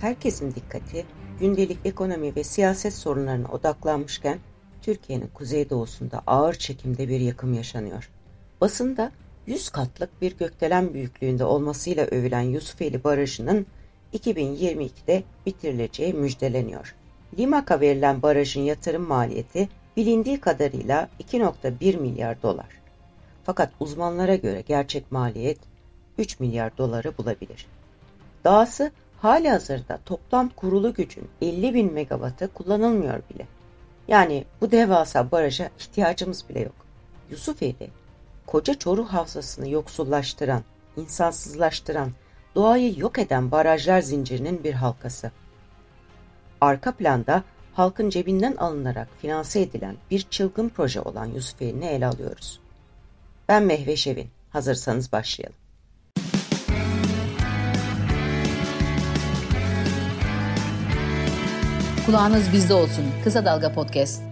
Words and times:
Herkesin 0.00 0.54
dikkati 0.54 1.06
gündelik 1.40 1.78
ekonomi 1.84 2.36
ve 2.36 2.44
siyaset 2.44 2.94
sorunlarına 2.94 3.48
odaklanmışken 3.48 4.38
Türkiye'nin 4.82 5.30
kuzeydoğusunda 5.34 6.22
ağır 6.26 6.54
çekimde 6.54 7.08
bir 7.08 7.20
yakım 7.20 7.54
yaşanıyor. 7.54 8.10
Basında 8.60 9.12
100 9.46 9.68
katlık 9.68 10.22
bir 10.22 10.36
gökdelen 10.36 10.94
büyüklüğünde 10.94 11.44
olmasıyla 11.44 12.06
övülen 12.06 12.40
Yusufeli 12.40 13.04
Barajı'nın 13.04 13.66
2022'de 14.14 15.22
bitirileceği 15.46 16.12
müjdeleniyor. 16.12 16.94
Limak'a 17.38 17.80
verilen 17.80 18.22
barajın 18.22 18.60
yatırım 18.60 19.02
maliyeti 19.02 19.68
bilindiği 19.96 20.40
kadarıyla 20.40 21.08
2.1 21.20 21.96
milyar 21.96 22.42
dolar. 22.42 22.80
Fakat 23.44 23.72
uzmanlara 23.80 24.34
göre 24.34 24.60
gerçek 24.60 25.12
maliyet 25.12 25.58
3 26.18 26.40
milyar 26.40 26.78
doları 26.78 27.18
bulabilir. 27.18 27.66
Dahası 28.44 28.92
hali 29.22 29.50
hazırda 29.50 29.98
toplam 30.06 30.48
kurulu 30.48 30.94
gücün 30.94 31.28
50 31.42 31.74
bin 31.74 31.92
megawattı 31.92 32.48
kullanılmıyor 32.54 33.22
bile. 33.30 33.46
Yani 34.08 34.44
bu 34.60 34.70
devasa 34.70 35.30
baraja 35.30 35.70
ihtiyacımız 35.78 36.48
bile 36.48 36.60
yok. 36.60 36.74
Yusufeli, 37.30 37.90
koca 38.46 38.74
Çoruh 38.74 39.08
Havzası'nı 39.08 39.68
yoksullaştıran, 39.68 40.62
insansızlaştıran, 40.96 42.12
doğayı 42.54 42.98
yok 42.98 43.18
eden 43.18 43.50
barajlar 43.50 44.00
zincirinin 44.00 44.64
bir 44.64 44.72
halkası. 44.72 45.30
Arka 46.60 46.92
planda 46.92 47.42
halkın 47.74 48.10
cebinden 48.10 48.56
alınarak 48.56 49.08
finanse 49.20 49.60
edilen 49.60 49.96
bir 50.10 50.22
çılgın 50.30 50.68
proje 50.68 51.00
olan 51.00 51.26
Yusufeli'ni 51.26 51.86
ele 51.86 52.06
alıyoruz. 52.06 52.60
Ben 53.48 53.62
Mehve 53.62 53.96
Şevin. 53.96 54.28
Hazırsanız 54.50 55.12
başlayalım. 55.12 55.67
Kulağınız 62.08 62.52
bizde 62.52 62.74
olsun. 62.74 63.04
Kısa 63.24 63.44
Dalga 63.44 63.72
Podcast. 63.72 64.22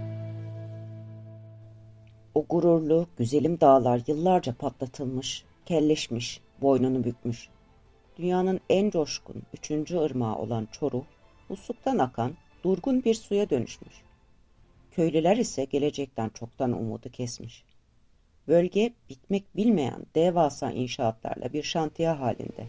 O 2.34 2.46
gururlu, 2.48 3.06
güzelim 3.19 3.60
dağlar 3.60 4.00
yıllarca 4.06 4.55
patlatılmış, 4.55 5.44
kelleşmiş, 5.66 6.41
boynunu 6.60 7.04
bükmüş. 7.04 7.48
Dünyanın 8.19 8.60
en 8.70 8.91
coşkun 8.91 9.42
üçüncü 9.54 9.98
ırmağı 9.98 10.36
olan 10.36 10.69
Çoruh, 10.72 11.04
musluktan 11.48 11.98
akan 11.98 12.32
durgun 12.64 13.04
bir 13.04 13.14
suya 13.14 13.50
dönüşmüş. 13.50 13.94
Köylüler 14.91 15.36
ise 15.36 15.64
gelecekten 15.64 16.28
çoktan 16.28 16.72
umudu 16.72 17.10
kesmiş. 17.10 17.64
Bölge 18.48 18.92
bitmek 19.10 19.56
bilmeyen 19.56 20.06
devasa 20.14 20.70
inşaatlarla 20.70 21.52
bir 21.52 21.62
şantiye 21.62 22.08
halinde. 22.08 22.66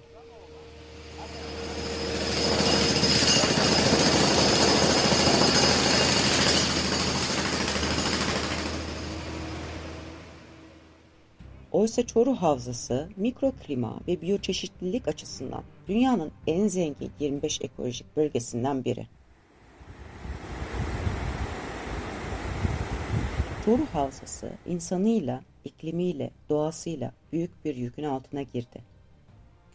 Oysa 11.78 12.08
Çoruh 12.08 12.38
Havzası 12.38 13.10
mikroklima 13.16 14.00
ve 14.08 14.22
biyoçeşitlilik 14.22 15.08
açısından 15.08 15.64
dünyanın 15.88 16.32
en 16.48 16.68
zengin 16.68 17.12
25 17.20 17.62
ekolojik 17.62 18.18
bölgesinden 18.18 18.86
biri. 18.86 19.08
Çoruh 23.66 23.88
Havzası 23.88 24.52
insanıyla, 24.66 25.42
iklimiyle, 25.66 26.32
doğasıyla 26.50 27.12
büyük 27.32 27.66
bir 27.66 27.76
yükün 27.76 28.04
altına 28.04 28.42
girdi. 28.42 28.82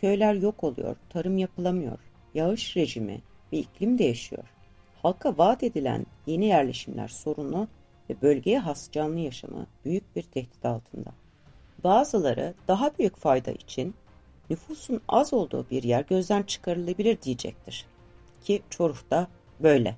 Köyler 0.00 0.34
yok 0.34 0.64
oluyor, 0.64 0.97
tarım 1.11 1.39
yapılamıyor, 1.39 1.98
yağış 2.34 2.77
rejimi 2.77 3.20
ve 3.53 3.59
iklim 3.59 3.98
değişiyor. 3.98 4.44
Halka 5.03 5.39
vaat 5.39 5.62
edilen 5.62 6.06
yeni 6.27 6.44
yerleşimler 6.44 7.09
sorunlu 7.09 7.69
ve 8.11 8.22
bölgeye 8.22 8.59
has 8.59 8.91
canlı 8.91 9.19
yaşamı 9.19 9.66
büyük 9.84 10.16
bir 10.16 10.22
tehdit 10.22 10.65
altında. 10.65 11.22
Bazıları 11.84 12.54
daha 12.69 12.98
büyük 12.98 13.16
fayda 13.16 13.50
için 13.50 13.94
nüfusun 14.50 15.00
az 15.09 15.32
olduğu 15.32 15.66
bir 15.70 15.82
yer 15.82 16.04
gözden 16.04 16.43
çıkarılabilir 16.43 17.22
diyecektir. 17.22 17.87
Ki 18.44 18.62
Çoruh'ta 18.70 19.26
böyle. 19.60 19.97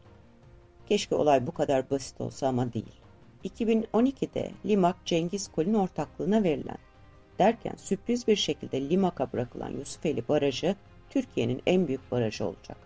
Keşke 0.89 1.15
olay 1.15 1.47
bu 1.47 1.53
kadar 1.53 1.91
basit 1.91 2.21
olsa 2.21 2.49
ama 2.49 2.73
değil. 2.73 3.01
2012'de 3.45 4.51
Limak 4.67 4.97
Cengiz 5.05 5.49
Kol'ün 5.49 5.75
ortaklığına 5.75 6.43
verilen 6.43 6.79
derken 7.39 7.75
sürpriz 7.77 8.27
bir 8.27 8.37
şekilde 8.37 8.89
Limak'a 8.89 9.33
bırakılan 9.33 9.71
Yusufeli 9.71 10.29
Barajı 10.29 10.77
Türkiye'nin 11.11 11.63
en 11.67 11.89
büyük 11.89 12.13
barajı 12.13 12.45
olacak. 12.45 12.77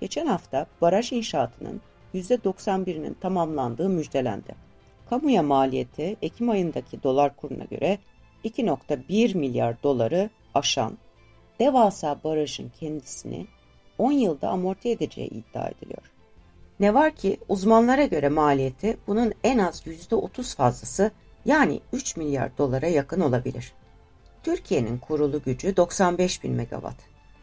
Geçen 0.00 0.26
hafta 0.26 0.66
baraj 0.80 1.12
inşaatının 1.12 1.80
%91'inin 2.14 3.14
tamamlandığı 3.14 3.88
müjdelendi. 3.88 4.65
Kamuya 5.10 5.42
maliyeti 5.42 6.16
Ekim 6.22 6.50
ayındaki 6.50 7.02
dolar 7.02 7.36
kuruna 7.36 7.64
göre 7.64 7.98
2.1 8.44 9.38
milyar 9.38 9.82
doları 9.82 10.30
aşan 10.54 10.98
devasa 11.60 12.20
barajın 12.24 12.72
kendisini 12.80 13.46
10 13.98 14.12
yılda 14.12 14.48
amorti 14.48 14.90
edeceği 14.90 15.28
iddia 15.28 15.68
ediliyor. 15.68 16.12
Ne 16.80 16.94
var 16.94 17.14
ki 17.14 17.40
uzmanlara 17.48 18.04
göre 18.04 18.28
maliyeti 18.28 18.96
bunun 19.06 19.32
en 19.44 19.58
az 19.58 19.86
%30 19.86 20.56
fazlası 20.56 21.10
yani 21.44 21.80
3 21.92 22.16
milyar 22.16 22.58
dolara 22.58 22.86
yakın 22.86 23.20
olabilir. 23.20 23.72
Türkiye'nin 24.42 24.98
kurulu 24.98 25.42
gücü 25.42 25.76
95 25.76 26.44
bin 26.44 26.52
megawatt. 26.52 26.96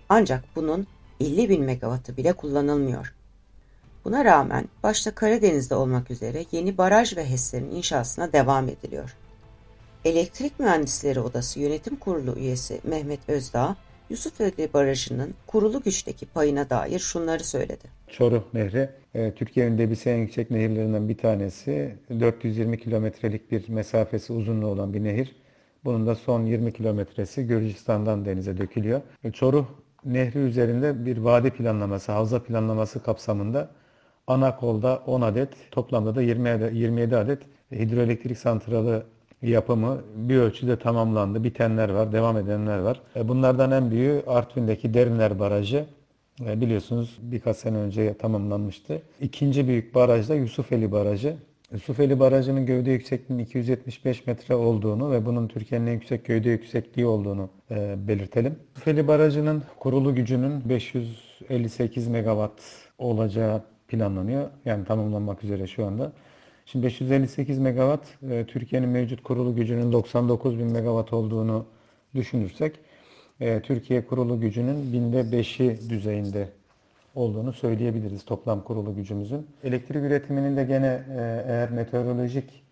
Ancak 0.09 0.44
bunun 0.56 0.88
50 1.19 1.50
bin 1.50 1.63
megawattı 1.63 2.18
bile 2.18 2.34
kullanılmıyor. 2.34 3.16
Buna 4.06 4.25
rağmen 4.25 4.66
başta 4.84 5.16
Karadeniz'de 5.16 5.75
olmak 5.75 6.12
üzere 6.12 6.46
yeni 6.52 6.78
baraj 6.78 7.18
ve 7.18 7.30
HES'lerin 7.30 7.72
inşasına 7.72 8.34
devam 8.34 8.69
ediliyor. 8.69 9.16
Elektrik 10.06 10.59
Mühendisleri 10.59 11.19
Odası 11.19 11.59
Yönetim 11.59 11.96
Kurulu 11.96 12.36
üyesi 12.40 12.80
Mehmet 12.84 13.19
Özdağ, 13.30 13.75
Yusufeli 14.09 14.74
Barajı'nın 14.74 15.34
kurulu 15.47 15.81
güçteki 15.81 16.25
payına 16.25 16.69
dair 16.69 17.00
şunları 17.00 17.44
söyledi. 17.44 17.84
Çoruh 18.08 18.44
Nehri, 18.53 18.90
e, 19.16 19.31
Türkiye'nin 19.31 19.78
debisi 19.78 20.09
en 20.09 20.18
yüksek 20.18 20.52
nehirlerinden 20.52 21.09
bir 21.09 21.18
tanesi. 21.18 21.96
420 22.19 22.80
kilometrelik 22.80 23.52
bir 23.52 23.69
mesafesi 23.69 24.34
uzunluğu 24.34 24.68
olan 24.68 24.94
bir 24.94 25.03
nehir. 25.03 25.36
Bunun 25.86 26.08
da 26.08 26.16
son 26.16 26.46
20 26.46 26.74
kilometresi 26.74 27.47
Gürcistan'dan 27.47 28.25
denize 28.25 28.58
dökülüyor. 28.58 29.02
E, 29.24 29.31
Çoruh 29.31 29.66
Nehri 30.06 30.40
üzerinde 30.40 31.06
bir 31.06 31.18
vadi 31.18 31.52
planlaması, 31.52 32.12
havza 32.12 32.44
planlaması 32.44 33.03
kapsamında 33.03 33.69
Ana 34.28 34.56
kolda 34.56 35.04
10 35.06 35.22
adet, 35.22 35.50
toplamda 35.72 36.16
da 36.16 36.22
20 36.22 36.50
adet, 36.50 36.74
27 36.74 37.18
adet 37.18 37.40
hidroelektrik 37.72 38.38
santralı 38.38 39.04
yapımı 39.42 40.02
bir 40.16 40.38
ölçüde 40.38 40.80
tamamlandı. 40.80 41.44
Bitenler 41.44 41.90
var, 41.90 42.12
devam 42.12 42.38
edenler 42.38 42.80
var. 42.80 43.02
E, 43.16 43.28
bunlardan 43.28 43.72
en 43.72 43.92
büyüğü 43.92 44.24
Artvin'deki 44.28 44.94
Derinler 44.94 45.40
Barajı. 45.40 45.86
E, 46.46 46.62
biliyorsunuz 46.62 47.18
birkaç 47.22 47.58
sene 47.58 47.78
önce 47.78 48.14
tamamlanmıştı. 48.18 49.02
İkinci 49.22 49.68
büyük 49.68 49.96
baraj 49.96 50.30
da 50.30 50.36
Yusufeli 50.36 50.92
Barajı. 50.92 51.36
Yusufeli 51.72 52.20
Barajı'nın 52.20 52.66
gövde 52.66 52.92
yüksekliğinin 52.92 53.44
275 53.44 54.28
metre 54.28 54.56
olduğunu 54.56 55.12
ve 55.12 55.26
bunun 55.26 55.48
Türkiye'nin 55.48 55.88
en 55.88 55.92
yüksek 55.92 56.26
gövde 56.26 56.50
yüksekliği 56.50 57.08
olduğunu 57.08 57.50
e, 57.72 57.96
belirtelim. 58.08 58.56
Yusufeli 58.76 59.08
Barajı'nın 59.08 59.64
kurulu 59.80 60.16
gücünün 60.16 60.70
558 60.70 62.08
megawatt 62.08 62.62
olacağı 62.98 63.73
planlanıyor. 63.94 64.50
Yani 64.66 64.86
tamamlanmak 64.86 65.44
üzere 65.44 65.68
şu 65.68 65.86
anda. 65.86 66.12
Şimdi 66.66 66.86
558 66.86 67.59
megawatt 67.59 68.02
e, 68.30 68.46
Türkiye'nin 68.46 68.90
mevcut 68.90 69.24
kurulu 69.24 69.56
gücünün 69.56 69.92
99 69.92 70.59
bin 70.59 70.68
megawatt 70.68 71.14
olduğunu 71.14 71.66
düşünürsek 72.16 72.80
e, 73.40 73.62
Türkiye 73.62 74.06
kurulu 74.06 74.40
gücünün 74.40 74.94
binde 74.94 75.31
beşi 75.31 75.80
düzeyinde 75.90 76.50
olduğunu 77.16 77.54
söyleyebiliriz 77.54 78.25
toplam 78.25 78.63
kurulu 78.63 78.95
gücümüzün. 78.95 79.48
Elektrik 79.63 80.04
üretiminin 80.04 80.57
de 80.57 80.63
gene 80.63 81.04
e, 81.10 81.44
eğer 81.48 81.72
meteorolojik 81.72 82.63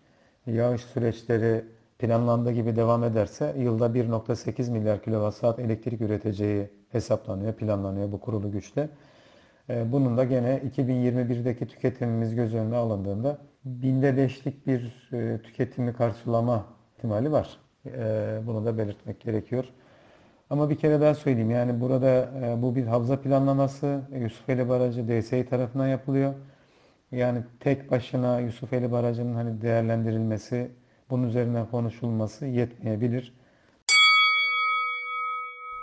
yağış 0.46 0.82
süreçleri 0.82 1.64
planlandığı 1.98 2.52
gibi 2.52 2.76
devam 2.76 3.04
ederse 3.04 3.54
yılda 3.58 3.86
1.8 3.86 4.70
milyar 4.70 5.02
kilowatt 5.02 5.34
saat 5.34 5.58
elektrik 5.58 6.00
üreteceği 6.00 6.68
hesaplanıyor, 6.92 7.52
planlanıyor 7.52 8.12
bu 8.12 8.20
kurulu 8.20 8.52
güçte. 8.52 8.88
Ee, 9.70 9.92
bunun 9.92 10.16
da 10.16 10.24
gene 10.24 10.62
2021'deki 10.76 11.66
tüketimimiz 11.66 12.34
göz 12.34 12.54
önüne 12.54 12.76
alındığında 12.76 13.38
binde 13.64 14.16
beşlik 14.16 14.66
bir 14.66 15.10
e, 15.12 15.42
tüketimi 15.42 15.92
karşılama 15.92 16.66
ihtimali 16.96 17.32
var. 17.32 17.58
Ee, 17.86 18.40
bunu 18.46 18.64
da 18.64 18.78
belirtmek 18.78 19.20
gerekiyor. 19.20 19.64
Ama 20.50 20.70
bir 20.70 20.76
kere 20.76 21.00
daha 21.00 21.14
söyleyeyim 21.14 21.50
yani 21.50 21.80
burada 21.80 22.30
e, 22.42 22.62
bu 22.62 22.76
bir 22.76 22.86
havza 22.86 23.20
planlaması 23.20 24.00
Yusufeli 24.20 24.68
Barajı 24.68 25.08
DSİ 25.08 25.46
tarafından 25.50 25.86
yapılıyor. 25.86 26.34
Yani 27.12 27.42
tek 27.60 27.90
başına 27.90 28.40
Yusufeli 28.40 28.92
Barajı'nın 28.92 29.34
hani 29.34 29.62
değerlendirilmesi, 29.62 30.70
bunun 31.10 31.28
üzerine 31.28 31.66
konuşulması 31.70 32.46
yetmeyebilir. 32.46 33.34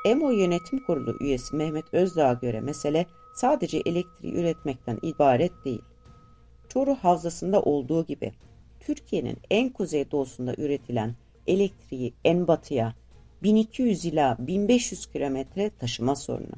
EMO 0.06 0.30
Yönetim 0.30 0.80
Kurulu 0.80 1.18
üyesi 1.22 1.56
Mehmet 1.56 1.94
Özdağ'a 1.94 2.34
göre 2.34 2.62
mesele 2.62 3.06
sadece 3.36 3.78
elektriği 3.78 4.34
üretmekten 4.34 5.00
ibaret 5.02 5.52
değil. 5.66 5.82
Çoruh 6.70 6.98
Havzası'nda 6.98 7.62
olduğu 7.62 8.06
gibi 8.06 8.32
Türkiye'nin 8.80 9.38
en 9.50 9.70
kuzeydoğusunda 9.70 10.56
üretilen 10.58 11.16
elektriği 11.48 12.14
en 12.26 12.48
batıya 12.48 12.94
1200 13.44 14.06
ila 14.06 14.38
1500 14.40 15.06
kilometre 15.06 15.70
taşıma 15.70 16.16
sorunu. 16.16 16.56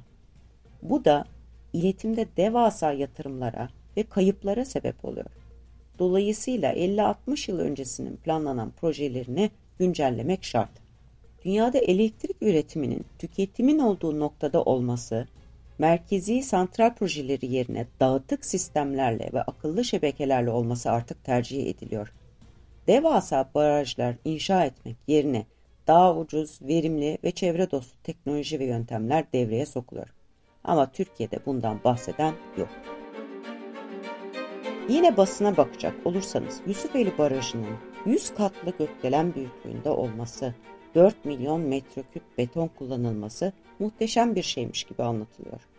Bu 0.81 1.06
da 1.06 1.25
iletimde 1.73 2.27
devasa 2.38 2.91
yatırımlara 2.91 3.69
ve 3.97 4.03
kayıplara 4.03 4.65
sebep 4.65 5.06
oluyor. 5.06 5.25
Dolayısıyla 6.00 6.73
50-60 6.73 7.51
yıl 7.51 7.59
öncesinin 7.59 8.15
planlanan 8.15 8.71
projelerini 8.71 9.50
güncellemek 9.79 10.44
şart. 10.44 10.71
Dünyada 11.45 11.77
elektrik 11.77 12.38
üretiminin 12.41 13.06
tüketimin 13.19 13.79
olduğu 13.79 14.19
noktada 14.19 14.63
olması, 14.63 15.27
merkezi 15.81 16.44
santral 16.44 16.94
projeleri 16.95 17.45
yerine 17.45 17.88
dağıtık 18.00 18.45
sistemlerle 18.45 19.30
ve 19.33 19.42
akıllı 19.42 19.86
şebekelerle 19.86 20.50
olması 20.50 20.92
artık 20.92 21.24
tercih 21.24 21.69
ediliyor. 21.69 22.13
Devasa 22.88 23.50
barajlar 23.56 24.16
inşa 24.25 24.66
etmek 24.66 24.95
yerine 25.07 25.45
daha 25.88 26.18
ucuz, 26.18 26.62
verimli 26.62 27.18
ve 27.24 27.31
çevre 27.31 27.72
dostu 27.72 27.98
teknoloji 28.04 28.60
ve 28.60 28.66
yöntemler 28.66 29.25
devreye 29.33 29.66
sokuluyor. 29.66 30.13
Ama 30.63 30.92
Türkiye'de 30.92 31.39
bundan 31.45 31.83
bahseden 31.83 32.33
yok. 32.57 32.69
Yine 34.89 35.18
basına 35.18 35.57
bakacak 35.57 35.95
olursanız 36.06 36.62
Yusufeli 36.68 37.18
Barajı'nın 37.18 37.78
100 38.06 38.33
katlı 38.33 38.74
gökdelen 38.80 39.36
büyüklüğünde 39.36 39.89
olması, 39.89 40.54
4 40.95 41.25
milyon 41.25 41.62
metreküp 41.62 42.24
beton 42.38 42.68
kullanılması 42.68 43.54
muhteşem 43.80 44.36
bir 44.36 44.44
şeymiş 44.44 44.83
gibi 44.83 45.04
anlatılıyor. 45.04 45.70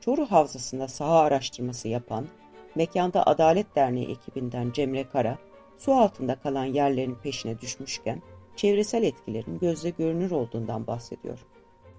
Çoruh 0.00 0.30
Havzası'nda 0.30 0.88
saha 0.88 1.20
araştırması 1.20 1.88
yapan, 1.88 2.26
Mekanda 2.74 3.26
Adalet 3.26 3.76
Derneği 3.76 4.10
ekibinden 4.10 4.72
Cemre 4.72 5.08
Kara, 5.08 5.38
su 5.78 5.92
altında 5.92 6.34
kalan 6.34 6.64
yerlerin 6.64 7.14
peşine 7.14 7.60
düşmüşken 7.60 8.22
çevresel 8.56 9.02
etkilerin 9.02 9.58
gözle 9.58 9.90
görünür 9.90 10.30
olduğundan 10.30 10.86
bahsediyor 10.86 11.38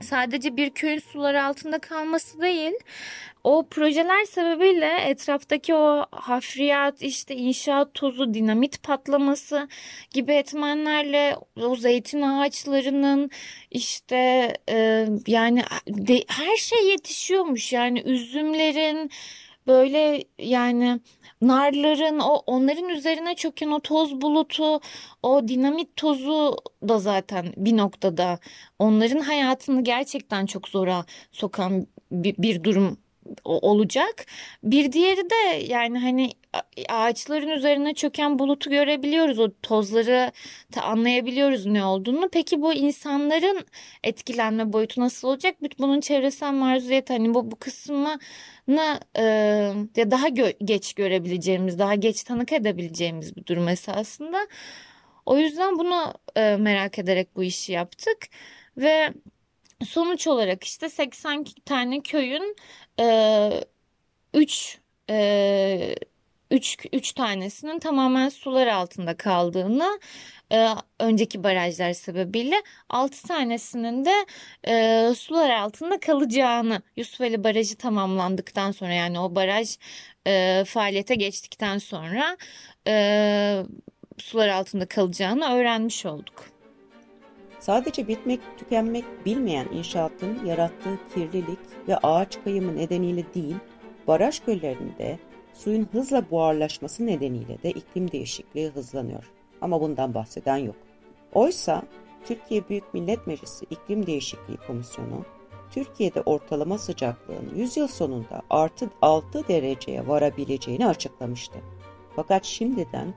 sadece 0.02 0.58
bir 0.58 0.70
köyün 0.70 1.00
suları 1.00 1.44
altında 1.44 1.80
kalması 1.80 2.42
değil, 2.42 2.74
o 3.44 3.68
projeler 3.68 4.26
sebebiyle 4.26 4.98
etraftaki 4.98 5.74
o 5.76 6.06
hafriyat, 6.12 7.02
işte 7.02 7.36
inşaat 7.36 7.94
tozu, 7.94 8.34
dinamit 8.34 8.84
patlaması 8.84 9.68
gibi 10.14 10.34
etmenlerle 10.34 11.36
o 11.56 11.76
zeytin 11.76 12.22
ağaçlarının 12.22 13.30
işte 13.72 14.16
e, 14.70 15.08
yani 15.28 15.64
de, 15.88 16.24
her 16.28 16.58
şey 16.58 16.88
yetişiyormuş. 16.88 17.74
Yani 17.74 18.02
üzümlerin 18.02 19.12
böyle 19.72 20.24
yani 20.40 21.00
narların 21.42 22.20
o 22.20 22.36
onların 22.46 22.90
üzerine 22.90 23.36
çöken 23.36 23.72
o 23.72 23.80
toz 23.80 24.22
bulutu, 24.22 24.80
o 25.24 25.48
dinamit 25.48 25.96
tozu 25.96 26.58
da 26.88 27.00
zaten 27.00 27.54
bir 27.58 27.78
noktada 27.78 28.40
onların 28.80 29.20
hayatını 29.20 29.84
gerçekten 29.84 30.46
çok 30.46 30.68
zora 30.68 31.06
sokan 31.32 31.88
bir, 32.12 32.36
bir 32.38 32.64
durum 32.64 32.98
olacak. 33.44 34.26
Bir 34.64 34.92
diğeri 34.92 35.30
de 35.30 35.64
yani 35.74 36.00
hani 36.00 36.32
ağaçların 36.90 37.50
üzerine 37.50 37.94
çöken 37.94 38.40
bulutu 38.40 38.70
görebiliyoruz. 38.70 39.40
O 39.40 39.52
tozları 39.64 40.32
da 40.76 40.82
anlayabiliyoruz 40.82 41.66
ne 41.66 41.86
olduğunu. 41.86 42.30
Peki 42.32 42.62
bu 42.62 42.74
insanların 42.74 43.66
etkilenme 44.04 44.74
boyutu 44.74 45.02
nasıl 45.02 45.28
olacak? 45.28 45.56
Bunun 45.80 46.02
çevresel 46.02 46.54
maruziyet 46.54 47.10
hani 47.10 47.34
bu, 47.34 47.52
bu 47.52 47.56
kısmını 47.56 48.20
e, 49.16 49.24
ya 49.96 50.12
daha 50.12 50.28
gö 50.28 50.52
geç 50.66 50.94
görebileceğimiz, 50.94 51.80
daha 51.80 51.96
geç 51.96 52.24
tanık 52.24 52.54
edebileceğimiz 52.54 53.36
bir 53.36 53.46
durum 53.46 53.68
esasında. 53.68 54.48
O 55.26 55.38
yüzden 55.38 55.80
bunu 55.80 56.14
e, 56.36 56.56
merak 56.60 57.00
ederek 57.00 57.36
bu 57.36 57.44
işi 57.44 57.72
yaptık 57.72 58.18
ve 58.78 59.14
sonuç 59.86 60.28
olarak 60.28 60.64
işte 60.64 60.90
80 60.90 61.46
tane 61.66 62.02
köyün 62.02 62.44
3 62.44 62.56
e, 63.00 63.64
3 64.34 64.80
e, 65.10 65.96
3 66.52 67.14
tanesinin 67.14 67.80
tamamen 67.80 68.30
sular 68.30 68.68
altında 68.68 69.18
kaldığını 69.18 70.00
e, 70.52 70.68
önceki 71.00 71.44
barajlar 71.44 71.94
sebebiyle 71.94 72.56
6 72.90 73.28
tanesinin 73.28 74.06
de 74.06 74.26
e, 74.68 75.16
sular 75.16 75.50
altında 75.50 76.00
kalacağını 76.00 76.82
Yusufeli 76.96 77.44
Barajı 77.44 77.76
tamamlandıktan 77.76 78.72
sonra 78.72 78.94
yani 78.94 79.20
o 79.20 79.36
baraj 79.36 79.78
e, 80.28 80.64
faaliyete 80.68 81.16
geçtikten 81.16 81.78
sonra 81.78 82.38
e, 82.88 83.64
sular 84.18 84.48
altında 84.48 84.86
kalacağını 84.86 85.46
öğrenmiş 85.54 86.06
olduk. 86.06 86.51
Sadece 87.62 88.08
bitmek, 88.08 88.40
tükenmek 88.58 89.06
bilmeyen 89.26 89.68
inşaatın 89.74 90.46
yarattığı 90.46 91.00
kirlilik 91.14 91.60
ve 91.88 91.98
ağaç 91.98 92.44
kayımı 92.44 92.76
nedeniyle 92.76 93.34
değil, 93.34 93.56
baraj 94.08 94.40
göllerinde 94.40 95.20
suyun 95.54 95.88
hızla 95.92 96.32
buharlaşması 96.32 97.06
nedeniyle 97.06 97.64
de 97.64 97.72
iklim 97.72 98.12
değişikliği 98.12 98.70
hızlanıyor. 98.70 99.32
Ama 99.62 99.82
bundan 99.82 100.14
bahseden 100.14 100.58
yok. 100.58 100.76
Oysa 101.34 101.84
Türkiye 102.26 102.70
Büyük 102.70 102.94
Millet 102.94 103.28
Meclisi 103.28 103.66
İklim 103.70 104.08
Değişikliği 104.08 104.58
Komisyonu, 104.68 105.26
Türkiye'de 105.72 106.22
ortalama 106.22 106.78
sıcaklığın 106.78 107.52
100 107.56 107.78
yıl 107.78 107.88
sonunda 107.88 108.42
artı 108.50 108.90
6 109.02 109.48
dereceye 109.48 110.08
varabileceğini 110.08 110.88
açıklamıştı. 110.88 111.60
Fakat 112.16 112.46
şimdiden 112.46 113.14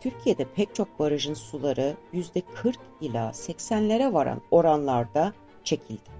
Türkiye'de 0.00 0.46
pek 0.56 0.74
çok 0.74 0.98
barajın 0.98 1.34
suları 1.34 1.96
%40 2.14 2.74
ila 3.00 3.30
80'lere 3.30 4.12
varan 4.12 4.40
oranlarda 4.50 5.32
çekildi. 5.64 6.18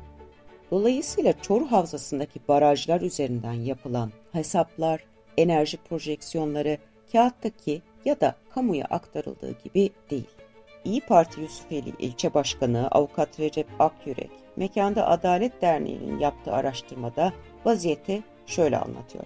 Dolayısıyla 0.70 1.32
Çoruh 1.42 1.72
Havzası'ndaki 1.72 2.40
barajlar 2.48 3.00
üzerinden 3.00 3.52
yapılan 3.52 4.12
hesaplar, 4.32 5.04
enerji 5.36 5.76
projeksiyonları 5.76 6.78
kağıttaki 7.12 7.82
ya 8.04 8.20
da 8.20 8.34
kamuya 8.54 8.84
aktarıldığı 8.90 9.54
gibi 9.64 9.90
değil. 10.10 10.28
İyi 10.84 11.00
Parti 11.00 11.40
Yusufeli 11.40 11.92
İlçe 11.98 12.34
Başkanı 12.34 12.88
Avukat 12.88 13.40
Recep 13.40 13.66
Akyürek, 13.78 14.30
Mekanda 14.56 15.06
Adalet 15.08 15.62
Derneği'nin 15.62 16.18
yaptığı 16.18 16.52
araştırmada 16.52 17.32
vaziyeti 17.64 18.22
şöyle 18.46 18.78
anlatıyor. 18.78 19.24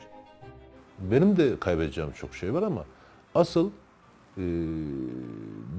Benim 0.99 1.37
de 1.37 1.61
kaybedeceğim 1.61 2.13
çok 2.13 2.35
şey 2.35 2.55
var 2.55 2.63
ama 2.63 2.85
asıl 3.35 3.71
e, 4.39 4.45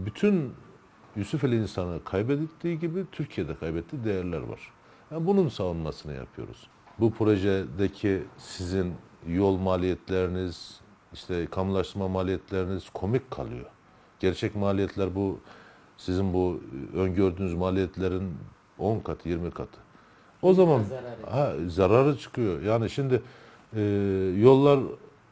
bütün 0.06 0.54
Yusufeli 1.16 1.56
insanı 1.56 2.04
kaybettiği 2.04 2.80
gibi 2.80 3.06
Türkiye'de 3.12 3.56
kaybettiği 3.56 4.04
değerler 4.04 4.42
var. 4.42 4.72
Yani 5.12 5.28
bunun 5.28 5.50
savunmasını 5.50 6.14
yapıyoruz. 6.14 6.68
Bu 7.00 7.14
projedeki 7.14 8.24
sizin 8.38 8.94
yol 9.28 9.58
maliyetleriniz, 9.58 10.82
işte 11.14 11.46
kamulaştırma 11.46 12.08
maliyetleriniz 12.08 12.90
komik 12.90 13.32
kalıyor. 13.32 13.66
Gerçek 14.20 14.56
maliyetler 14.56 15.16
bu 15.16 15.40
sizin 15.98 16.34
bu 16.34 16.62
öngördüğünüz 16.96 17.54
maliyetlerin 17.54 18.34
10 18.78 19.00
katı, 19.00 19.30
20 19.30 19.52
katı. 19.52 19.80
O 20.42 20.54
zaman 20.54 20.84
zararı, 20.84 21.32
ha, 21.32 21.54
zararı 21.68 22.18
çıkıyor. 22.18 22.62
Yani 22.62 22.90
şimdi 22.90 23.22
e, 23.76 23.82
yollar 24.38 24.80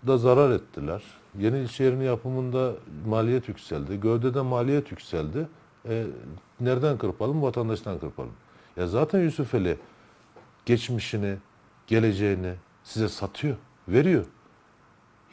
da 0.08 0.18
zarar 0.18 0.52
ettiler. 0.52 1.04
Yeni 1.40 1.60
ilçe 1.60 1.84
yapımında 1.84 2.74
maliyet 3.08 3.48
yükseldi. 3.48 4.00
Gövdede 4.00 4.42
maliyet 4.42 4.92
yükseldi. 4.92 5.48
E, 5.90 6.06
nereden 6.60 6.98
kırpalım? 6.98 7.42
Vatandaştan 7.42 8.00
kırpalım. 8.00 8.34
Ya 8.78 8.88
zaten 8.88 9.20
Yusufeli 9.20 9.78
geçmişini, 10.66 11.38
geleceğini 11.88 12.54
size 12.84 13.10
satıyor, 13.10 13.56
veriyor. 13.88 14.26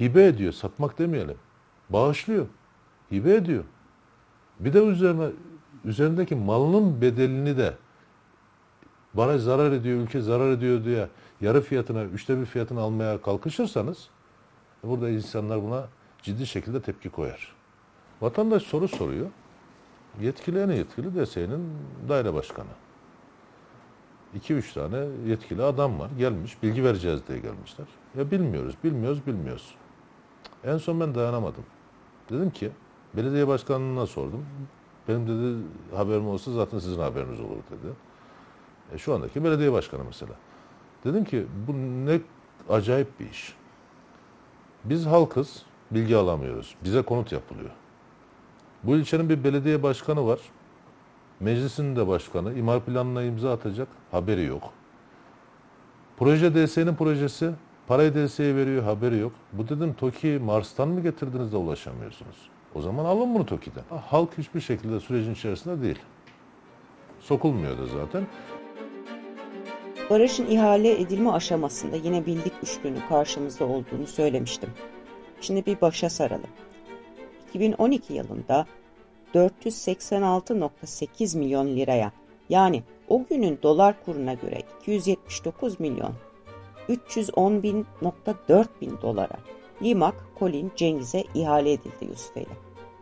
Hibe 0.01 0.27
ediyor, 0.27 0.53
satmak 0.53 0.99
demeyelim. 0.99 1.37
Bağışlıyor, 1.91 2.47
hibe 3.13 3.35
ediyor. 3.35 3.65
Bir 4.61 4.73
de 4.73 4.85
üzerine 4.85 5.29
üzerindeki 5.85 6.35
malının 6.35 7.01
bedelini 7.01 7.57
de 7.57 7.75
bana 9.15 9.39
zarar 9.39 9.73
ediyor, 9.73 10.01
ülke 10.01 10.21
zarar 10.21 10.51
ediyor 10.51 10.85
diye 10.85 11.09
yarı 11.41 11.61
fiyatına, 11.61 12.05
üçte 12.05 12.41
bir 12.41 12.45
fiyatını 12.47 12.81
almaya 12.81 13.23
kalkışırsanız 13.23 14.09
burada 14.83 15.11
insanlar 15.11 15.63
buna 15.63 15.89
ciddi 16.23 16.47
şekilde 16.47 16.83
tepki 16.83 17.09
koyar. 17.09 17.55
Vatandaş 18.21 18.63
soru 18.63 18.89
soruyor. 18.89 19.27
Yetkili 20.21 20.61
en 20.61 20.71
yetkili 20.71 21.25
DSE'nin 21.25 21.69
daire 22.09 22.35
başkanı. 22.35 22.69
2-3 24.37 24.75
tane 24.75 25.07
yetkili 25.27 25.63
adam 25.63 25.99
var. 25.99 26.11
Gelmiş, 26.19 26.63
bilgi 26.63 26.85
vereceğiz 26.85 27.21
diye 27.29 27.39
gelmişler. 27.39 27.87
Ya 28.17 28.31
bilmiyoruz, 28.31 28.75
bilmiyoruz, 28.85 29.27
bilmiyoruz. 29.27 29.75
En 30.65 30.77
son 30.77 31.01
ben 31.01 31.15
dayanamadım. 31.15 31.65
Dedim 32.31 32.51
ki, 32.51 32.71
belediye 33.17 33.49
başkanına 33.49 34.07
sordum. 34.07 34.47
Benim 35.09 35.29
dedi 35.29 35.63
haberim 35.97 36.29
olsa 36.29 36.53
zaten 36.53 36.79
sizin 36.79 37.01
haberiniz 37.01 37.41
olur 37.41 37.57
dedi. 37.71 37.93
E, 38.95 38.99
şu 38.99 39.15
andaki 39.15 39.45
belediye 39.45 39.73
başkanı 39.73 40.05
mesela. 40.05 40.33
Dedim 41.05 41.25
ki 41.25 41.47
bu 41.67 41.73
ne 42.07 42.21
acayip 42.69 43.21
bir 43.21 43.31
iş. 43.31 43.55
Biz 44.85 45.07
halkız, 45.07 45.63
bilgi 45.91 46.17
alamıyoruz. 46.17 46.75
Bize 46.85 47.03
konut 47.03 47.33
yapılıyor. 47.33 47.71
Bu 48.83 48.97
ilçenin 48.97 49.29
bir 49.29 49.45
belediye 49.45 49.83
başkanı 49.83 50.27
var. 50.27 50.41
Meclisin 51.41 51.97
de 51.97 52.09
başkanı. 52.09 52.55
imar 52.55 52.85
planına 52.85 53.23
imza 53.23 53.53
atacak. 53.53 53.89
Haberi 54.11 54.45
yok. 54.45 54.63
Proje 56.17 56.55
DS'nin 56.55 56.95
projesi. 56.95 57.51
Parayı 57.87 58.15
DS'ye 58.15 58.57
veriyor. 58.57 58.83
Haberi 58.83 59.19
yok. 59.19 59.33
Bu 59.53 59.69
dedim 59.69 59.95
TOKİ 59.95 60.41
Mars'tan 60.45 60.89
mı 60.89 61.01
getirdiniz 61.01 61.53
de 61.53 61.57
ulaşamıyorsunuz? 61.57 62.37
O 62.75 62.81
zaman 62.81 63.05
alın 63.05 63.35
bunu 63.35 63.47
TOKİ'den. 63.47 63.85
Halk 64.11 64.39
hiçbir 64.39 64.61
şekilde 64.61 65.01
sürecin 65.01 65.35
içerisinde 65.35 65.83
değil. 65.83 65.99
Sokulmuyor 67.21 67.79
da 67.79 67.87
zaten. 67.87 68.27
Barajın 70.11 70.47
ihale 70.47 71.01
edilme 71.01 71.31
aşamasında 71.31 71.97
yine 71.97 72.27
bildik 72.27 72.53
üçlünün 72.63 73.03
karşımızda 73.09 73.65
olduğunu 73.65 74.07
söylemiştim. 74.07 74.71
Şimdi 75.41 75.67
bir 75.67 75.81
başa 75.81 76.11
saralım. 76.11 76.51
2012 77.49 78.15
yılında 78.15 78.67
486.8 79.35 81.39
milyon 81.39 81.67
liraya 81.67 82.13
yani 82.49 82.83
o 83.09 83.25
günün 83.31 83.59
dolar 83.63 84.05
kuruna 84.05 84.35
göre 84.35 84.63
279 84.81 85.81
milyon 85.81 86.13
310.4 86.89 88.67
bin 88.81 88.99
dolara 89.03 89.37
Limak, 89.83 90.15
Kolin, 90.39 90.73
Cengiz'e 90.77 91.25
ihale 91.35 91.73
edildi 91.73 92.05
Yusufeli. 92.11 92.47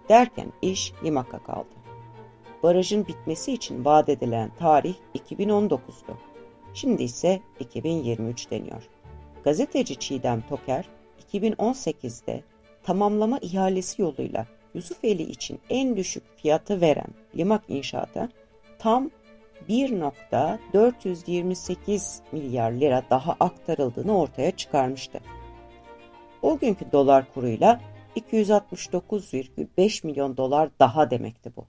Derken 0.08 0.52
iş 0.62 0.92
Limak'a 1.04 1.38
kaldı. 1.38 1.68
Barajın 2.62 3.06
bitmesi 3.06 3.52
için 3.52 3.84
vaat 3.84 4.08
edilen 4.08 4.50
tarih 4.58 4.94
2019'du. 5.14 6.16
Şimdi 6.76 7.02
ise 7.02 7.40
2023 7.60 8.50
deniyor. 8.50 8.88
Gazeteci 9.44 9.96
Çiğdem 9.96 10.42
Toker 10.48 10.88
2018'de 11.32 12.42
tamamlama 12.82 13.38
ihalesi 13.38 14.02
yoluyla 14.02 14.46
Yusufeli 14.74 15.22
için 15.22 15.60
en 15.70 15.96
düşük 15.96 16.22
fiyatı 16.36 16.80
veren 16.80 17.08
Limak 17.36 17.62
İnşaat'a 17.68 18.28
tam 18.78 19.10
1.428 19.68 22.18
milyar 22.32 22.72
lira 22.72 23.02
daha 23.10 23.36
aktarıldığını 23.40 24.18
ortaya 24.18 24.50
çıkarmıştı. 24.50 25.20
O 26.42 26.58
günkü 26.58 26.92
dolar 26.92 27.32
kuruyla 27.34 27.80
269,5 28.16 30.06
milyon 30.06 30.36
dolar 30.36 30.70
daha 30.80 31.10
demekti 31.10 31.52
bu. 31.56 31.66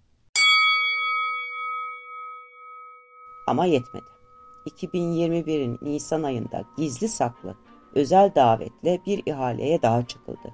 Ama 3.47 3.65
yetmedi. 3.65 4.16
2021'in 4.67 5.77
Nisan 5.81 6.23
ayında 6.23 6.63
gizli 6.77 7.07
saklı 7.07 7.55
özel 7.95 8.31
davetle 8.35 8.99
bir 9.05 9.23
ihaleye 9.25 9.81
daha 9.81 10.07
çıkıldı. 10.07 10.53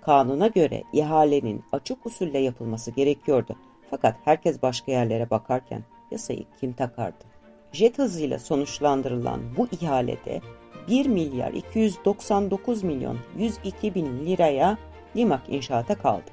Kanuna 0.00 0.46
göre 0.46 0.82
ihalenin 0.92 1.64
açık 1.72 2.06
usulle 2.06 2.38
yapılması 2.38 2.90
gerekiyordu. 2.90 3.56
Fakat 3.90 4.16
herkes 4.24 4.62
başka 4.62 4.92
yerlere 4.92 5.30
bakarken 5.30 5.84
yasayı 6.10 6.44
kim 6.60 6.72
takardı? 6.72 7.24
Jet 7.72 7.98
hızıyla 7.98 8.38
sonuçlandırılan 8.38 9.40
bu 9.56 9.68
ihalede 9.80 10.40
1 10.88 11.06
milyar 11.06 11.52
299 11.52 12.82
milyon 12.82 13.18
102 13.38 13.94
bin 13.94 14.26
liraya 14.26 14.78
Limak 15.16 15.48
inşaata 15.48 15.94
kaldı. 15.94 16.30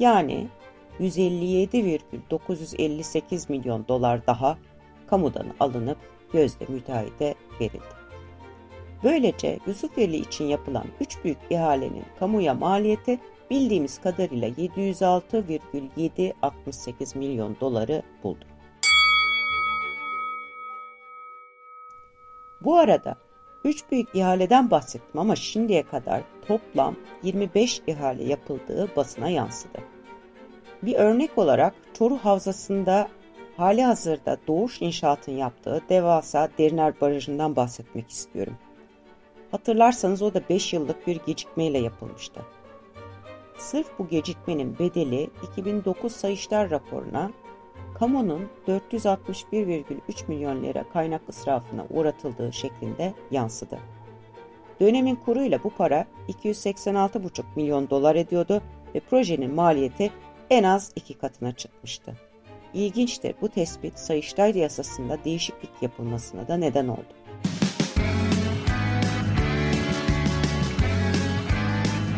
Yani 0.00 0.48
157,958 0.98 3.50
milyon 3.50 3.88
dolar 3.88 4.26
daha 4.26 4.58
kamudan 5.12 5.46
alınıp 5.60 5.98
gözde 6.32 6.64
müteahhite 6.68 7.34
verildi. 7.60 8.02
Böylece 9.04 9.58
Yusufeli 9.66 10.16
için 10.16 10.44
yapılan 10.44 10.84
üç 11.00 11.24
büyük 11.24 11.38
ihalenin 11.50 12.04
kamuya 12.18 12.54
maliyeti 12.54 13.20
bildiğimiz 13.50 14.00
kadarıyla 14.00 14.48
706,768 14.56 17.16
milyon 17.16 17.56
doları 17.60 18.02
buldu. 18.22 18.44
Bu 22.60 22.76
arada 22.76 23.16
üç 23.64 23.84
büyük 23.90 24.14
ihaleden 24.14 24.70
bahsettim 24.70 25.20
ama 25.20 25.36
şimdiye 25.36 25.82
kadar 25.82 26.22
toplam 26.48 26.96
25 27.22 27.82
ihale 27.86 28.24
yapıldığı 28.24 28.96
basına 28.96 29.28
yansıdı. 29.28 29.78
Bir 30.82 30.94
örnek 30.94 31.38
olarak 31.38 31.74
Çoruh 31.98 32.18
Havzası'nda 32.18 33.08
hali 33.56 33.82
hazırda 33.82 34.36
Doğuş 34.46 34.82
İnşaat'ın 34.82 35.32
yaptığı 35.32 35.82
devasa 35.88 36.48
Deriner 36.58 37.00
Barajı'ndan 37.00 37.56
bahsetmek 37.56 38.10
istiyorum. 38.10 38.56
Hatırlarsanız 39.50 40.22
o 40.22 40.34
da 40.34 40.40
5 40.48 40.72
yıllık 40.72 41.06
bir 41.06 41.20
gecikmeyle 41.26 41.78
yapılmıştı. 41.78 42.40
Sırf 43.58 43.98
bu 43.98 44.08
gecikmenin 44.08 44.78
bedeli 44.78 45.30
2009 45.52 46.12
Sayıştay 46.12 46.70
raporuna 46.70 47.30
kamunun 47.94 48.48
461,3 48.68 50.28
milyon 50.28 50.62
lira 50.62 50.84
kaynak 50.92 51.22
israfına 51.28 51.86
uğratıldığı 51.90 52.52
şeklinde 52.52 53.14
yansıdı. 53.30 53.78
Dönemin 54.80 55.16
kuruyla 55.16 55.64
bu 55.64 55.70
para 55.70 56.06
286,5 56.28 57.42
milyon 57.56 57.90
dolar 57.90 58.16
ediyordu 58.16 58.62
ve 58.94 59.00
projenin 59.00 59.54
maliyeti 59.54 60.10
en 60.50 60.62
az 60.62 60.92
iki 60.96 61.14
katına 61.14 61.52
çıkmıştı. 61.52 62.31
İlginçtir 62.74 63.34
bu 63.40 63.48
tespit 63.48 63.98
Sayıştay 63.98 64.58
yasasında 64.58 65.24
değişiklik 65.24 65.70
yapılmasına 65.82 66.48
da 66.48 66.56
neden 66.56 66.88
oldu. 66.88 67.12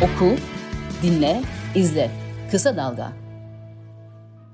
Oku, 0.03 0.31
dinle, 1.03 1.41
izle. 1.75 2.11
Kısa 2.51 2.77
Dalga. 2.77 3.13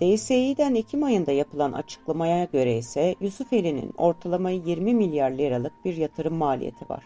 DSİ'den 0.01 0.75
Ekim 0.75 1.03
ayında 1.03 1.33
yapılan 1.33 1.73
açıklamaya 1.73 2.45
göre 2.45 2.79
ise 2.79 3.15
Yusufeli'nin 3.21 3.93
ortalama 3.97 4.51
20 4.51 4.95
milyar 4.95 5.31
liralık 5.31 5.73
bir 5.85 5.97
yatırım 5.97 6.35
maliyeti 6.35 6.89
var. 6.89 7.05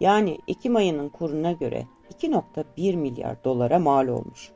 Yani 0.00 0.38
Ekim 0.48 0.76
ayının 0.76 1.08
kuruna 1.08 1.52
göre 1.52 1.86
2.1 2.18 2.96
milyar 2.96 3.44
dolara 3.44 3.78
mal 3.78 4.08
olmuş. 4.08 4.50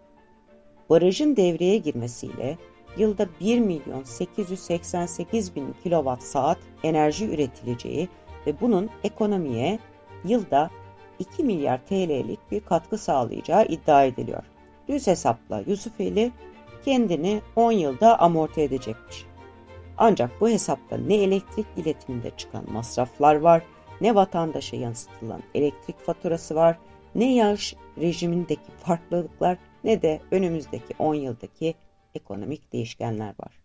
Barajın 0.91 1.37
devreye 1.37 1.79
girmesiyle 1.79 2.59
yılda 2.97 3.27
1 3.41 3.61
milyon 3.61 4.03
888 4.03 5.57
bin 5.57 5.75
kilowatt 5.83 6.23
saat 6.23 6.59
enerji 6.83 7.31
üretileceği 7.31 8.09
ve 8.47 8.61
bunun 8.61 8.91
ekonomiye 9.05 9.79
yılda 10.25 10.71
2 11.19 11.45
milyar 11.45 11.87
TL'lik 11.87 12.51
bir 12.51 12.61
katkı 12.61 12.99
sağlayacağı 12.99 13.67
iddia 13.67 14.05
ediliyor. 14.05 14.43
Düz 14.89 15.07
hesapla 15.07 15.63
Yusufeli 15.67 16.33
kendini 16.85 17.41
10 17.57 17.73
yılda 17.73 18.21
amorti 18.21 18.61
edecekmiş. 18.61 19.27
Ancak 19.99 20.41
bu 20.41 20.49
hesapta 20.49 20.97
ne 20.97 21.15
elektrik 21.15 21.67
iletiminde 21.77 22.31
çıkan 22.37 22.73
masraflar 22.73 23.35
var, 23.35 23.63
ne 24.01 24.15
vatandaşa 24.15 24.77
yansıtılan 24.77 25.43
elektrik 25.55 26.01
faturası 26.01 26.55
var, 26.55 26.79
ne 27.15 27.35
yağış 27.35 27.75
rejimindeki 27.99 28.73
farklılıklar 28.79 29.59
ne 29.85 30.03
de 30.03 30.21
önümüzdeki 30.31 30.95
10 30.99 31.15
yıldaki 31.15 31.75
ekonomik 32.15 32.73
değişkenler 32.73 33.35
var. 33.41 33.59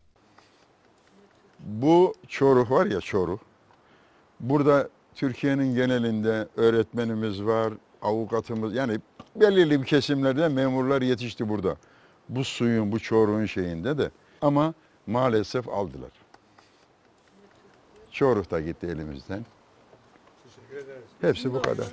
Bu 1.60 2.14
Çoruh 2.28 2.72
var 2.72 2.86
ya 2.86 3.02
Çoruh. 3.02 3.40
Burada 4.40 4.90
Türkiye'nin 5.16 5.76
genelinde 5.76 6.48
öğretmenimiz 6.58 7.44
var, 7.44 7.74
avukatımız 8.02 8.74
yani 8.74 9.00
belirli 9.36 9.82
bir 9.82 9.86
kesimlerde 9.86 10.48
memurlar 10.48 11.02
yetişti 11.02 11.50
burada. 11.50 11.78
Bu 12.30 12.44
suyun, 12.44 12.92
bu 12.92 13.00
Çoruh'un 13.00 13.46
şeyinde 13.46 13.98
de 13.98 14.12
ama 14.42 14.74
maalesef 15.08 15.70
aldılar. 15.70 16.12
Çoruh 18.12 18.52
da 18.52 18.62
gitti 18.62 18.88
elimizden. 18.88 19.46
Hepsi 21.22 21.54
bu 21.54 21.62
kadar. 21.62 21.88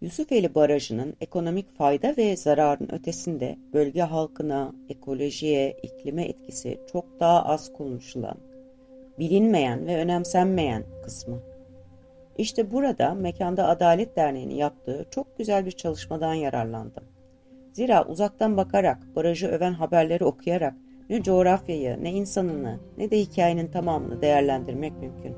Yusufeli 0.00 0.54
Barajı'nın 0.54 1.14
ekonomik 1.20 1.70
fayda 1.70 2.14
ve 2.16 2.36
zararın 2.36 2.88
ötesinde 2.92 3.56
bölge 3.72 4.02
halkına, 4.02 4.72
ekolojiye, 4.88 5.76
iklime 5.82 6.24
etkisi 6.24 6.80
çok 6.92 7.20
daha 7.20 7.44
az 7.44 7.72
konuşulan, 7.72 8.36
bilinmeyen 9.18 9.86
ve 9.86 9.96
önemsenmeyen 9.96 10.84
kısmı. 11.04 11.40
İşte 12.38 12.72
burada 12.72 13.14
Mekanda 13.14 13.68
Adalet 13.68 14.16
Derneği'nin 14.16 14.54
yaptığı 14.54 15.06
çok 15.10 15.38
güzel 15.38 15.66
bir 15.66 15.72
çalışmadan 15.72 16.34
yararlandım. 16.34 17.04
Zira 17.72 18.04
uzaktan 18.04 18.56
bakarak, 18.56 19.16
barajı 19.16 19.48
öven 19.48 19.72
haberleri 19.72 20.24
okuyarak 20.24 20.74
ne 21.10 21.22
coğrafyayı, 21.22 22.04
ne 22.04 22.12
insanını, 22.12 22.80
ne 22.98 23.10
de 23.10 23.18
hikayenin 23.18 23.66
tamamını 23.66 24.22
değerlendirmek 24.22 24.92
mümkün. 24.92 25.36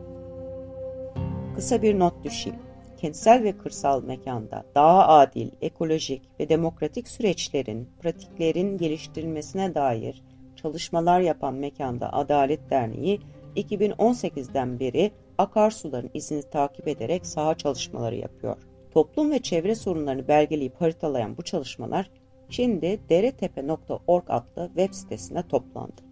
Kısa 1.55 1.83
bir 1.83 1.99
not 1.99 2.25
düşeyim. 2.25 2.70
Kentsel 3.01 3.45
ve 3.45 3.59
kırsal 3.59 4.05
mekanda 4.05 4.65
daha 4.75 5.09
adil, 5.09 5.51
ekolojik 5.61 6.23
ve 6.41 6.49
demokratik 6.49 7.09
süreçlerin, 7.09 7.89
pratiklerin 8.01 8.79
geliştirilmesine 8.79 9.75
dair 9.75 10.23
çalışmalar 10.57 11.21
yapan 11.21 11.55
Mekanda 11.55 12.13
Adalet 12.13 12.71
Derneği 12.71 13.21
2018'den 13.57 14.81
beri 14.81 15.11
akarsuların 15.39 16.11
izini 16.15 16.43
takip 16.43 16.89
ederek 16.89 17.27
saha 17.27 17.55
çalışmaları 17.55 18.17
yapıyor. 18.17 18.57
Toplum 18.91 19.31
ve 19.31 19.39
çevre 19.39 19.75
sorunlarını 19.75 20.29
belgeleyip 20.29 20.81
haritalayan 20.81 21.37
bu 21.37 21.43
çalışmalar 21.43 22.11
şimdi 22.49 23.01
deretepe.org 23.09 24.25
adlı 24.29 24.67
web 24.67 24.93
sitesine 24.93 25.49
toplandı. 25.49 26.03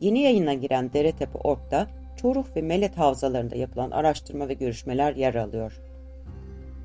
Yeni 0.00 0.20
yayına 0.20 0.54
giren 0.54 0.92
Deretepe.org'da 0.92 1.86
Çoruh 2.16 2.56
ve 2.56 2.62
Melet 2.62 2.98
havzalarında 2.98 3.56
yapılan 3.56 3.90
araştırma 3.90 4.48
ve 4.48 4.54
görüşmeler 4.54 5.16
yer 5.16 5.34
alıyor. 5.34 5.91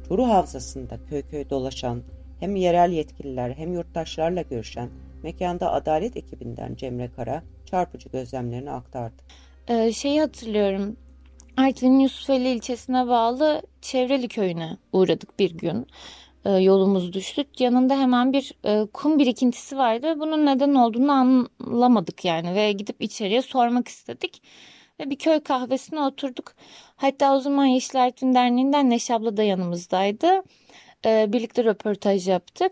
Çoruh 0.07 0.29
Havzası'nda 0.29 0.97
köy 1.09 1.21
köy 1.21 1.49
dolaşan, 1.49 2.03
hem 2.39 2.55
yerel 2.55 2.91
yetkililer 2.91 3.51
hem 3.51 3.73
yurttaşlarla 3.73 4.41
görüşen 4.41 4.89
mekanda 5.23 5.71
adalet 5.71 6.17
ekibinden 6.17 6.75
Cemre 6.75 7.11
Kara 7.15 7.43
çarpıcı 7.65 8.09
gözlemlerini 8.09 8.71
aktardı. 8.71 9.23
Ee, 9.67 9.93
şeyi 9.93 10.21
hatırlıyorum. 10.21 10.97
Artvin'in 11.57 11.99
Yusufeli 11.99 12.49
ilçesine 12.49 13.07
bağlı 13.07 13.61
Çevreli 13.81 14.27
köyüne 14.27 14.77
uğradık 14.93 15.39
bir 15.39 15.51
gün. 15.51 15.87
Ee, 16.45 16.49
yolumuz 16.49 17.13
düştü. 17.13 17.43
Yanında 17.59 17.99
hemen 17.99 18.33
bir 18.33 18.51
e, 18.65 18.85
kum 18.93 19.19
birikintisi 19.19 19.77
vardı. 19.77 20.19
Bunun 20.19 20.45
neden 20.45 20.73
olduğunu 20.73 21.11
anlamadık 21.11 22.25
yani 22.25 22.55
ve 22.55 22.71
gidip 22.71 22.95
içeriye 23.03 23.41
sormak 23.41 23.87
istedik. 23.87 24.41
Ve 24.99 25.09
bir 25.09 25.15
köy 25.15 25.39
kahvesine 25.39 26.01
oturduk. 26.01 26.53
Hatta 26.95 27.35
o 27.35 27.39
zaman 27.39 27.65
Yeşil 27.65 27.93
Derneği'nden 28.33 28.89
Neşe 28.89 29.13
abla 29.13 29.37
da 29.37 29.43
yanımızdaydı. 29.43 30.43
Ee, 31.05 31.25
birlikte 31.33 31.63
röportaj 31.63 32.27
yaptık. 32.27 32.71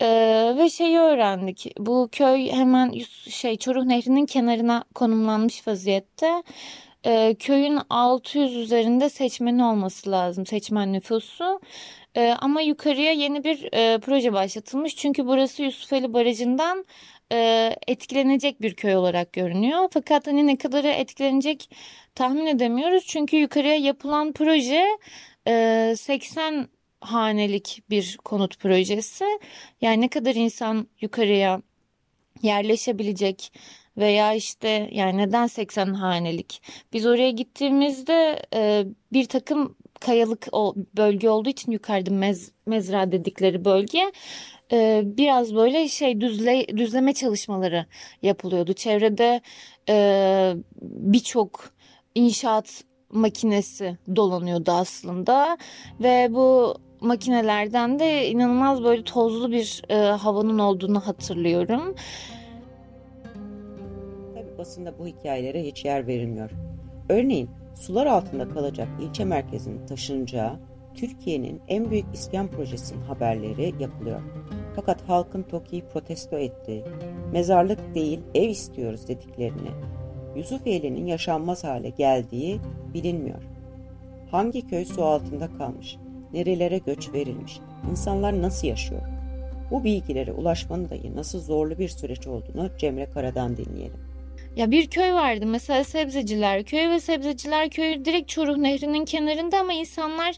Ee, 0.00 0.54
ve 0.58 0.70
şeyi 0.70 0.98
öğrendik. 0.98 1.66
Bu 1.78 2.08
köy 2.12 2.50
hemen 2.50 2.92
şey 3.28 3.56
Çoruh 3.56 3.84
Nehri'nin 3.84 4.26
kenarına 4.26 4.84
konumlanmış 4.94 5.68
vaziyette. 5.68 6.42
Ee, 7.06 7.36
köyün 7.38 7.78
600 7.90 8.56
üzerinde 8.56 9.08
seçmeni 9.08 9.64
olması 9.64 10.10
lazım. 10.10 10.46
Seçmen 10.46 10.92
nüfusu. 10.92 11.60
Ee, 12.16 12.36
ama 12.40 12.60
yukarıya 12.60 13.12
yeni 13.12 13.44
bir 13.44 13.68
e, 13.72 13.98
proje 13.98 14.32
başlatılmış. 14.32 14.96
Çünkü 14.96 15.26
burası 15.26 15.62
Yusufeli 15.62 16.12
Barajı'ndan 16.14 16.84
e, 17.32 17.70
etkilenecek 17.86 18.62
bir 18.62 18.74
köy 18.74 18.96
olarak 18.96 19.32
görünüyor. 19.32 19.88
Fakat 19.92 20.26
hani 20.26 20.46
ne 20.46 20.58
kadarı 20.58 20.88
etkilenecek 20.88 21.70
tahmin 22.14 22.46
edemiyoruz. 22.46 23.04
Çünkü 23.06 23.36
yukarıya 23.36 23.76
yapılan 23.76 24.32
proje 24.32 24.84
e, 25.48 25.94
80 25.98 26.68
hanelik 27.00 27.82
bir 27.90 28.16
konut 28.24 28.58
projesi. 28.58 29.24
Yani 29.80 30.00
ne 30.00 30.08
kadar 30.08 30.34
insan 30.34 30.88
yukarıya 31.00 31.62
yerleşebilecek 32.42 33.52
veya 33.96 34.34
işte 34.34 34.88
yani 34.92 35.18
neden 35.18 35.46
80 35.46 35.94
hanelik? 35.94 36.62
Biz 36.92 37.06
oraya 37.06 37.30
gittiğimizde 37.30 38.42
e, 38.54 38.84
bir 39.12 39.24
takım 39.24 39.76
kayalık 40.00 40.46
o 40.52 40.74
bölge 40.96 41.30
olduğu 41.30 41.48
için 41.48 41.72
yukarıda 41.72 42.10
mez, 42.10 42.52
mezra 42.66 43.12
dedikleri 43.12 43.64
bölge 43.64 44.12
e, 44.72 45.02
biraz 45.04 45.54
böyle 45.54 45.88
şey 45.88 46.20
düzle, 46.20 46.66
düzleme 46.76 47.14
çalışmaları 47.14 47.86
yapılıyordu. 48.22 48.72
Çevrede 48.72 49.40
e, 49.88 50.54
birçok 50.82 51.70
inşaat 52.14 52.84
makinesi 53.12 53.98
dolanıyordu 54.16 54.70
aslında 54.70 55.58
ve 56.00 56.28
bu 56.30 56.74
makinelerden 57.00 57.98
de 57.98 58.28
inanılmaz 58.30 58.84
böyle 58.84 59.04
tozlu 59.04 59.52
bir 59.52 59.82
e, 59.88 59.94
havanın 59.96 60.58
olduğunu 60.58 61.00
hatırlıyorum. 61.00 61.94
Tabi 64.34 64.58
basında 64.58 64.98
bu 64.98 65.06
hikayelere 65.06 65.62
hiç 65.62 65.84
yer 65.84 66.06
verilmiyor. 66.06 66.50
Örneğin 67.08 67.50
sular 67.74 68.06
altında 68.06 68.48
kalacak 68.48 68.88
ilçe 69.00 69.24
merkezinin 69.24 69.86
taşınacağı 69.86 70.58
Türkiye'nin 70.98 71.60
en 71.68 71.90
büyük 71.90 72.06
iskan 72.14 72.48
projesinin 72.48 73.02
haberleri 73.02 73.74
yapılıyor. 73.80 74.22
Fakat 74.76 75.08
halkın 75.08 75.42
TOKİ'yi 75.42 75.82
protesto 75.82 76.38
ettiği, 76.38 76.84
mezarlık 77.32 77.94
değil 77.94 78.20
ev 78.34 78.48
istiyoruz 78.48 79.08
dediklerini, 79.08 79.70
Yusufeli'nin 80.36 81.06
yaşanmaz 81.06 81.64
hale 81.64 81.90
geldiği 81.90 82.60
bilinmiyor. 82.94 83.42
Hangi 84.30 84.68
köy 84.68 84.84
su 84.84 85.04
altında 85.04 85.48
kalmış, 85.58 85.96
nerelere 86.32 86.78
göç 86.78 87.12
verilmiş, 87.12 87.60
insanlar 87.90 88.42
nasıl 88.42 88.68
yaşıyor? 88.68 89.02
Bu 89.70 89.84
bilgilere 89.84 90.32
ulaşmanın 90.32 90.90
dahi 90.90 91.16
nasıl 91.16 91.40
zorlu 91.40 91.78
bir 91.78 91.88
süreç 91.88 92.26
olduğunu 92.26 92.70
Cemre 92.78 93.10
Kara'dan 93.10 93.56
dinleyelim. 93.56 94.08
Ya 94.56 94.70
bir 94.70 94.90
köy 94.90 95.12
vardı 95.12 95.46
mesela 95.46 95.84
Sebzeciler 95.84 96.64
Köyü 96.64 96.90
ve 96.90 97.00
Sebzeciler 97.00 97.70
Köyü 97.70 98.04
direkt 98.04 98.28
Çoruh 98.28 98.56
Nehri'nin 98.56 99.04
kenarında 99.04 99.58
ama 99.60 99.72
insanlar 99.72 100.36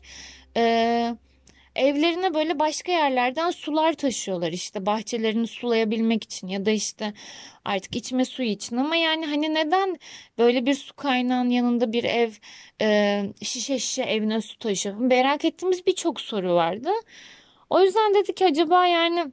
e, 0.56 1.16
evlerine 1.76 2.34
böyle 2.34 2.58
başka 2.58 2.92
yerlerden 2.92 3.50
sular 3.50 3.92
taşıyorlar 3.92 4.52
işte 4.52 4.86
bahçelerini 4.86 5.46
sulayabilmek 5.46 6.24
için 6.24 6.48
ya 6.48 6.66
da 6.66 6.70
işte 6.70 7.12
artık 7.64 7.96
içme 7.96 8.24
suyu 8.24 8.48
için 8.48 8.76
ama 8.76 8.96
yani 8.96 9.26
hani 9.26 9.54
neden 9.54 9.98
böyle 10.38 10.66
bir 10.66 10.74
su 10.74 10.96
kaynağının 10.96 11.50
yanında 11.50 11.92
bir 11.92 12.04
ev 12.04 12.30
e, 12.82 13.22
şişe 13.42 13.78
şişe 13.78 14.02
evine 14.02 14.40
su 14.40 14.58
taşıyor 14.58 14.96
merak 14.96 15.44
ettiğimiz 15.44 15.86
birçok 15.86 16.20
soru 16.20 16.54
vardı. 16.54 16.90
O 17.70 17.80
yüzden 17.80 18.14
dedik 18.14 18.42
acaba 18.42 18.86
yani 18.86 19.32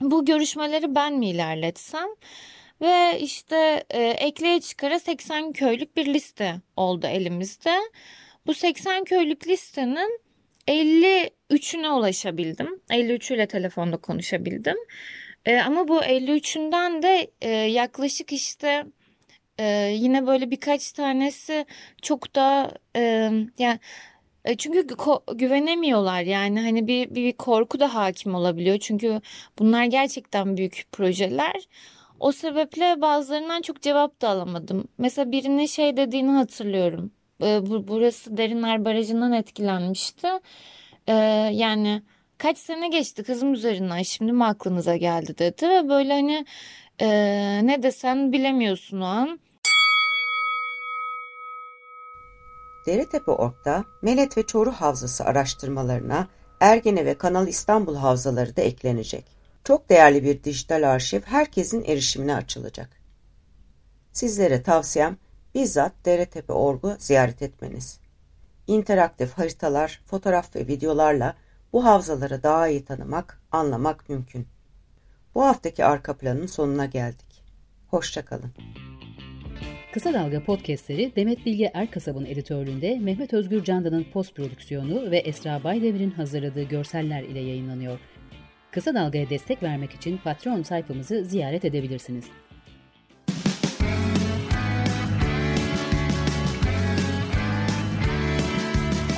bu 0.00 0.24
görüşmeleri 0.24 0.94
ben 0.94 1.14
mi 1.14 1.30
ilerletsem? 1.30 2.08
Ve 2.80 3.20
işte 3.20 3.84
e, 3.90 4.02
ekleye 4.02 4.60
çıkara 4.60 4.98
80 4.98 5.52
köylük 5.52 5.96
bir 5.96 6.14
liste 6.14 6.56
oldu 6.76 7.06
elimizde. 7.06 7.78
Bu 8.46 8.54
80 8.54 9.04
köylük 9.04 9.46
listenin 9.48 10.20
53'üne 10.70 11.90
ulaşabildim. 11.90 12.80
53 12.90 13.30
ile 13.30 13.46
telefonda 13.46 13.96
konuşabildim. 13.96 14.76
E, 15.46 15.60
ama 15.60 15.88
bu 15.88 16.02
53'ünden 16.02 17.02
de 17.02 17.30
e, 17.40 17.50
yaklaşık 17.50 18.32
işte 18.32 18.86
e, 19.58 19.64
yine 19.94 20.26
böyle 20.26 20.50
birkaç 20.50 20.92
tanesi 20.92 21.66
çok 22.02 22.34
da 22.34 22.70
e, 22.96 23.00
yani 23.58 23.78
e, 24.44 24.56
çünkü 24.56 24.86
güvenemiyorlar 25.34 26.22
yani 26.22 26.60
hani 26.60 26.86
bir, 26.86 27.14
bir 27.14 27.32
korku 27.32 27.80
da 27.80 27.94
hakim 27.94 28.34
olabiliyor. 28.34 28.78
Çünkü 28.78 29.20
bunlar 29.58 29.84
gerçekten 29.84 30.56
büyük 30.56 30.84
projeler. 30.92 31.68
O 32.20 32.32
sebeple 32.32 33.00
bazılarından 33.00 33.62
çok 33.62 33.82
cevap 33.82 34.20
da 34.22 34.28
alamadım. 34.28 34.88
Mesela 34.98 35.32
birinin 35.32 35.66
şey 35.66 35.96
dediğini 35.96 36.30
hatırlıyorum. 36.30 37.12
Ee, 37.42 37.60
burası 37.88 38.36
Derinler 38.36 38.84
Barajı'ndan 38.84 39.32
etkilenmişti. 39.32 40.28
Ee, 41.06 41.12
yani 41.52 42.02
kaç 42.38 42.58
sene 42.58 42.88
geçti 42.88 43.22
kızım 43.22 43.52
üzerinden 43.52 44.02
şimdi 44.02 44.32
mi 44.32 44.44
aklınıza 44.44 44.96
geldi 44.96 45.38
dedi. 45.38 45.68
Ve 45.68 45.88
böyle 45.88 46.12
hani 46.12 46.46
e, 47.00 47.08
ne 47.66 47.82
desen 47.82 48.32
bilemiyorsun 48.32 49.00
o 49.00 49.04
an. 49.04 49.40
Deretepe 52.86 53.30
Ork'ta 53.30 53.84
Melet 54.02 54.38
ve 54.38 54.42
Çoruh 54.42 54.74
Havzası 54.74 55.24
araştırmalarına 55.24 56.28
Ergene 56.60 57.04
ve 57.04 57.14
Kanal 57.14 57.48
İstanbul 57.48 57.96
havzaları 57.96 58.56
da 58.56 58.62
eklenecek. 58.62 59.24
Çok 59.64 59.88
değerli 59.88 60.24
bir 60.24 60.44
dijital 60.44 60.90
arşiv 60.90 61.20
herkesin 61.24 61.84
erişimine 61.84 62.34
açılacak. 62.34 62.88
Sizlere 64.12 64.62
tavsiyem 64.62 65.16
bizzat 65.54 65.92
Deretepe.org'u 66.04 66.96
ziyaret 66.98 67.42
etmeniz. 67.42 68.00
İnteraktif 68.66 69.32
haritalar, 69.32 70.00
fotoğraf 70.06 70.56
ve 70.56 70.66
videolarla 70.66 71.34
bu 71.72 71.84
havzaları 71.84 72.42
daha 72.42 72.68
iyi 72.68 72.84
tanımak, 72.84 73.42
anlamak 73.52 74.08
mümkün. 74.08 74.46
Bu 75.34 75.44
haftaki 75.44 75.84
arka 75.84 76.16
planın 76.16 76.46
sonuna 76.46 76.86
geldik. 76.86 77.44
Hoşçakalın. 77.88 78.52
Kısa 79.92 80.14
Dalga 80.14 80.44
podcastleri 80.44 81.12
Demet 81.16 81.46
Bilge 81.46 81.70
Erkasab'ın 81.74 82.24
editörlüğünde 82.24 82.98
Mehmet 82.98 83.32
Özgür 83.32 83.64
Candan'ın 83.64 84.06
post 84.12 84.36
prodüksiyonu 84.36 85.10
ve 85.10 85.18
Esra 85.18 85.64
Baydemir'in 85.64 86.10
hazırladığı 86.10 86.62
görseller 86.62 87.22
ile 87.22 87.40
yayınlanıyor. 87.40 87.98
Kısa 88.70 88.94
Dalga'ya 88.94 89.30
destek 89.30 89.62
vermek 89.62 89.92
için 89.92 90.18
Patreon 90.24 90.62
sayfamızı 90.62 91.24
ziyaret 91.24 91.64
edebilirsiniz. 91.64 92.24